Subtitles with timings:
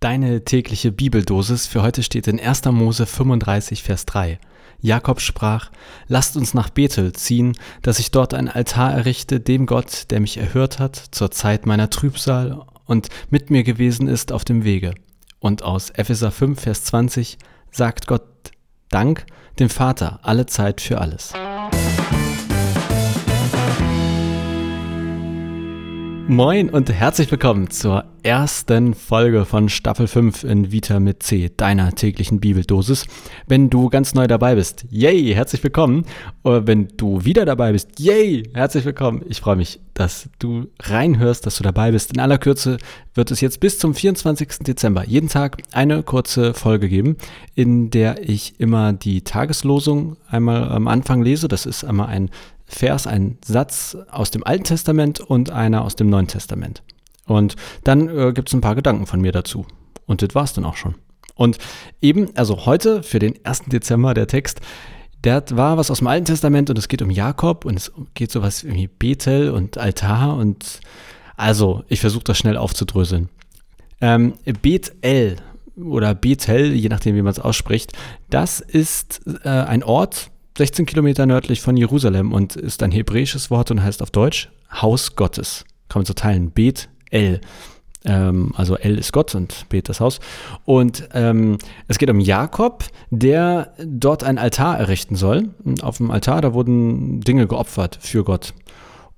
[0.00, 2.64] Deine tägliche Bibeldosis für heute steht in 1.
[2.64, 4.38] Mose 35, Vers 3.
[4.80, 5.70] Jakob sprach,
[6.08, 10.38] Lasst uns nach Bethel ziehen, dass ich dort ein Altar errichte dem Gott, der mich
[10.38, 14.94] erhört hat zur Zeit meiner Trübsal und mit mir gewesen ist auf dem Wege.
[15.38, 17.36] Und aus Epheser 5, Vers 20
[17.70, 18.24] sagt Gott
[18.88, 19.26] Dank
[19.58, 21.34] dem Vater alle Zeit für alles.
[26.30, 31.94] Moin und herzlich willkommen zur ersten Folge von Staffel 5 in Vita mit C, deiner
[31.94, 33.06] täglichen Bibeldosis.
[33.46, 36.04] Wenn du ganz neu dabei bist, yay, herzlich willkommen.
[36.42, 39.22] Oder wenn du wieder dabei bist, yay, herzlich willkommen.
[39.28, 42.12] Ich freue mich, dass du reinhörst, dass du dabei bist.
[42.12, 42.78] In aller Kürze
[43.14, 44.60] wird es jetzt bis zum 24.
[44.60, 47.16] Dezember jeden Tag eine kurze Folge geben,
[47.54, 51.48] in der ich immer die Tageslosung einmal am Anfang lese.
[51.48, 52.30] Das ist einmal ein
[52.66, 56.82] Vers, ein Satz aus dem Alten Testament und einer aus dem Neuen Testament.
[57.26, 59.66] Und dann äh, gibt es ein paar Gedanken von mir dazu.
[60.06, 60.94] Und das war es dann auch schon.
[61.34, 61.58] Und
[62.00, 63.64] eben, also heute für den 1.
[63.66, 64.60] Dezember der Text,
[65.24, 68.30] der war was aus dem Alten Testament und es geht um Jakob und es geht
[68.30, 70.80] sowas wie Bethel und Altar und
[71.40, 73.30] also, ich versuche das schnell aufzudröseln.
[74.02, 75.36] Ähm, Bethel
[75.74, 77.94] oder Bethel, je nachdem, wie man es ausspricht,
[78.28, 83.70] das ist äh, ein Ort, 16 Kilometer nördlich von Jerusalem und ist ein hebräisches Wort
[83.70, 85.64] und heißt auf Deutsch Haus Gottes.
[85.88, 86.50] Kann man so teilen.
[86.50, 87.40] Bet El.
[88.04, 90.20] Ähm, also El ist Gott und Bet das Haus.
[90.64, 91.58] Und ähm,
[91.88, 95.50] es geht um Jakob, der dort ein Altar errichten soll.
[95.64, 98.54] Und auf dem Altar, da wurden Dinge geopfert für Gott.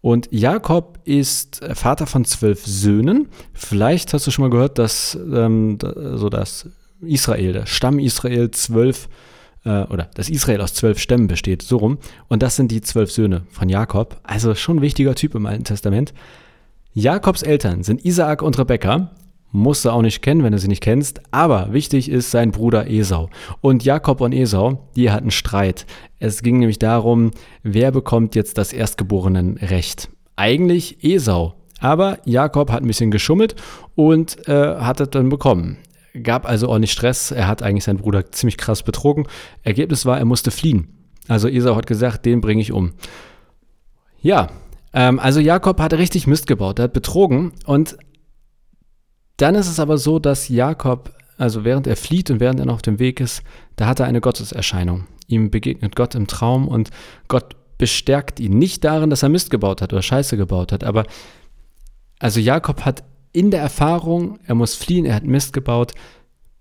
[0.01, 3.29] Und Jakob ist Vater von zwölf Söhnen.
[3.53, 5.79] Vielleicht hast du schon mal gehört, dass ähm,
[6.15, 6.69] so das
[7.01, 9.09] Israel, der Stamm Israel, zwölf
[9.65, 11.99] äh, oder dass Israel aus zwölf Stämmen besteht, so rum.
[12.29, 14.19] Und das sind die zwölf Söhne von Jakob.
[14.25, 16.13] Also schon ein wichtiger Typ im Alten Testament.
[16.95, 19.11] Jakobs Eltern sind Isaak und Rebekka.
[19.51, 21.21] Musst du auch nicht kennen, wenn du sie nicht kennst.
[21.31, 23.31] Aber wichtig ist sein Bruder Esau.
[23.61, 25.87] Und Jakob und Esau, die hatten Streit.
[26.19, 27.31] Es ging nämlich darum,
[27.63, 30.11] wer bekommt jetzt das Erstgeborenenrecht.
[30.37, 31.55] Eigentlich Esau.
[31.81, 33.57] Aber Jakob hat ein bisschen geschummelt
[33.95, 35.79] und äh, hat es dann bekommen
[36.23, 37.31] gab also ordentlich Stress.
[37.31, 39.27] Er hat eigentlich seinen Bruder ziemlich krass betrogen.
[39.63, 40.89] Ergebnis war, er musste fliehen.
[41.29, 42.93] Also Esau hat gesagt, den bringe ich um.
[44.21, 44.51] Ja,
[44.93, 46.79] ähm, also Jakob hat richtig Mist gebaut.
[46.79, 47.53] Er hat betrogen.
[47.65, 47.97] Und
[49.37, 52.75] dann ist es aber so, dass Jakob, also während er flieht und während er noch
[52.75, 53.43] auf dem Weg ist,
[53.77, 55.07] da hat er eine Gotteserscheinung.
[55.27, 56.91] Ihm begegnet Gott im Traum und
[57.29, 60.85] Gott bestärkt ihn nicht darin, dass er Mist gebaut hat oder Scheiße gebaut hat.
[60.85, 61.05] Aber
[62.19, 63.03] also Jakob hat
[63.33, 65.93] in der Erfahrung, er muss fliehen, er hat Mist gebaut,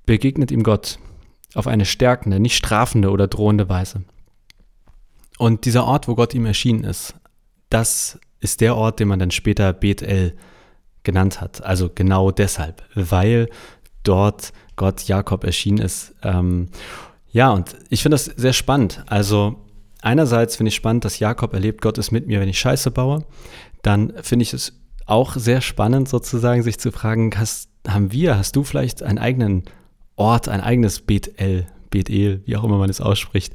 [0.06, 0.97] begegnet ihm Gott
[1.53, 4.03] auf eine stärkende, nicht strafende oder drohende Weise.
[5.38, 7.14] Und dieser Ort, wo Gott ihm erschienen ist,
[7.72, 10.36] das ist der Ort, den man dann später Bethel
[11.04, 11.64] genannt hat.
[11.64, 13.50] Also genau deshalb, weil
[14.04, 16.14] dort Gott Jakob erschienen ist.
[16.22, 16.70] Ähm,
[17.32, 19.04] ja, und ich finde das sehr spannend.
[19.08, 19.56] Also
[20.02, 23.26] einerseits finde ich spannend, dass Jakob erlebt, Gott ist mit mir, wenn ich Scheiße baue.
[23.82, 24.74] Dann finde ich es
[25.06, 29.64] auch sehr spannend sozusagen, sich zu fragen, hast, haben wir, hast du vielleicht einen eigenen
[30.16, 33.53] Ort, ein eigenes Bethel, Bethel, wie auch immer man es ausspricht.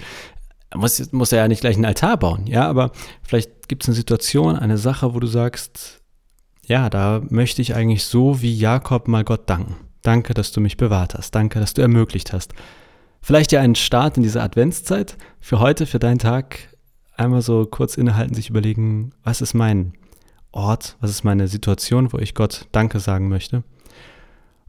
[0.74, 2.90] Muss, muss er ja nicht gleich einen Altar bauen, ja, aber
[3.22, 6.02] vielleicht gibt es eine Situation, eine Sache, wo du sagst,
[6.66, 9.76] ja, da möchte ich eigentlich so wie Jakob mal Gott danken.
[10.02, 11.34] Danke, dass du mich bewahrt hast.
[11.34, 12.52] Danke, dass du ermöglicht hast.
[13.22, 16.76] Vielleicht ja einen Start in diese Adventszeit für heute, für deinen Tag.
[17.16, 19.94] Einmal so kurz innehalten, sich überlegen, was ist mein
[20.52, 23.62] Ort, was ist meine Situation, wo ich Gott Danke sagen möchte.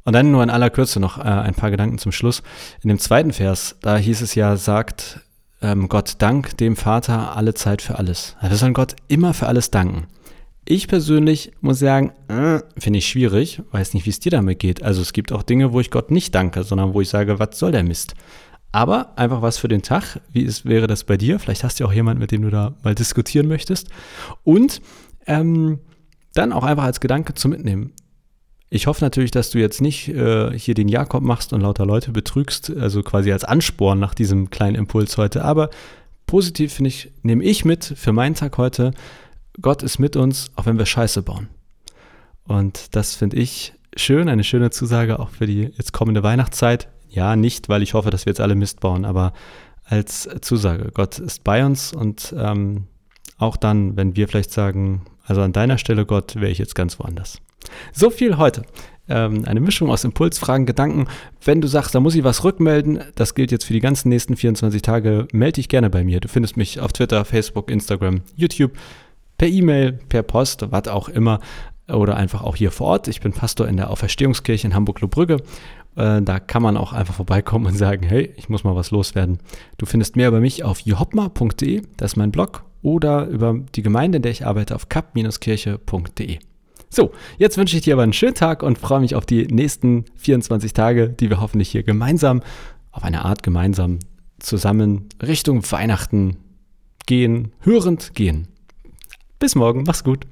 [0.06, 2.42] Und dann nur in aller Kürze noch äh, ein paar Gedanken zum Schluss.
[2.82, 5.22] In dem zweiten Vers, da hieß es ja, sagt
[5.62, 8.36] ähm, Gott Dank dem Vater alle Zeit für alles.
[8.40, 10.08] Also wir sollen Gott immer für alles danken.
[10.66, 14.84] Ich persönlich muss sagen, äh, finde ich schwierig, weiß nicht, wie es dir damit geht.
[14.84, 17.58] Also es gibt auch Dinge, wo ich Gott nicht danke, sondern wo ich sage, was
[17.58, 18.16] soll der Mist?
[18.74, 20.20] Aber einfach was für den Tag.
[20.32, 21.40] Wie ist, wäre das bei dir?
[21.40, 23.88] Vielleicht hast du auch jemanden, mit dem du da mal diskutieren möchtest.
[24.44, 24.82] Und
[25.26, 25.80] ähm,
[26.34, 27.94] dann auch einfach als Gedanke zu mitnehmen.
[28.70, 32.12] Ich hoffe natürlich, dass du jetzt nicht äh, hier den Jakob machst und lauter Leute
[32.12, 35.46] betrügst, also quasi als Ansporn nach diesem kleinen Impuls heute.
[35.46, 35.70] Aber
[36.26, 38.92] positiv finde ich, nehme ich mit für meinen Tag heute,
[39.62, 41.48] Gott ist mit uns, auch wenn wir Scheiße bauen.
[42.44, 46.90] Und das finde ich schön, eine schöne Zusage auch für die jetzt kommende Weihnachtszeit.
[47.10, 49.34] Ja, nicht, weil ich hoffe, dass wir jetzt alle Mist bauen, aber
[49.86, 50.92] als Zusage.
[50.94, 52.88] Gott ist bei uns und ähm,
[53.38, 57.00] auch dann, wenn wir vielleicht sagen, also an deiner Stelle, Gott, wäre ich jetzt ganz
[57.00, 57.40] woanders.
[57.94, 58.64] So viel heute.
[59.10, 61.08] Ähm, eine Mischung aus Impulsfragen, Gedanken.
[61.44, 64.36] Wenn du sagst, da muss ich was rückmelden, das gilt jetzt für die ganzen nächsten
[64.36, 66.20] 24 Tage, melde dich gerne bei mir.
[66.20, 68.74] Du findest mich auf Twitter, Facebook, Instagram, YouTube,
[69.38, 71.40] per E-Mail, per Post, was auch immer.
[71.90, 73.08] Oder einfach auch hier vor Ort.
[73.08, 75.38] Ich bin Pastor in der Auferstehungskirche in Hamburg-Lobrügge.
[75.96, 79.40] Äh, da kann man auch einfach vorbeikommen und sagen, hey, ich muss mal was loswerden.
[79.78, 84.18] Du findest mehr über mich auf johopma.de, das ist mein Blog, oder über die Gemeinde,
[84.18, 86.40] in der ich arbeite, auf kap-kirche.de.
[86.90, 90.06] So, jetzt wünsche ich dir aber einen schönen Tag und freue mich auf die nächsten
[90.16, 92.42] 24 Tage, die wir hoffentlich hier gemeinsam,
[92.92, 94.00] auf eine Art gemeinsam
[94.40, 96.38] zusammen Richtung Weihnachten
[97.06, 98.48] gehen, hörend gehen.
[99.40, 100.26] Bis morgen, mach's gut.